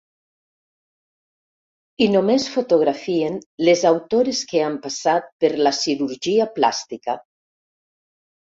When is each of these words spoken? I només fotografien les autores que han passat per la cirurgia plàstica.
I 2.05 2.07
només 2.13 2.47
fotografien 2.53 3.37
les 3.69 3.83
autores 3.91 4.41
que 4.53 4.65
han 4.69 4.81
passat 4.87 5.31
per 5.45 5.53
la 5.69 5.77
cirurgia 5.83 6.49
plàstica. 6.57 7.21